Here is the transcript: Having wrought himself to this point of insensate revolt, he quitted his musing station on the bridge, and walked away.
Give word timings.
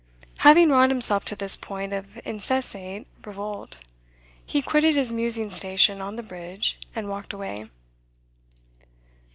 Having 0.39 0.71
wrought 0.71 0.89
himself 0.89 1.25
to 1.25 1.35
this 1.35 1.55
point 1.55 1.93
of 1.93 2.17
insensate 2.25 3.05
revolt, 3.23 3.77
he 4.43 4.63
quitted 4.63 4.95
his 4.95 5.13
musing 5.13 5.51
station 5.51 6.01
on 6.01 6.15
the 6.15 6.23
bridge, 6.23 6.79
and 6.95 7.07
walked 7.07 7.33
away. 7.33 7.69